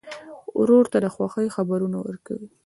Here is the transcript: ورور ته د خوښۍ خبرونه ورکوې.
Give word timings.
ورور 0.59 0.85
ته 0.91 0.97
د 1.03 1.07
خوښۍ 1.15 1.47
خبرونه 1.55 1.97
ورکوې. 2.01 2.49